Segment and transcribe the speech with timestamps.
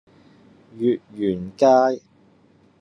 [0.79, 2.01] 月園街